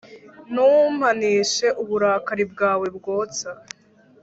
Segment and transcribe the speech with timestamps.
[0.51, 3.49] ntumpanishe uburakari bwawe bwotsa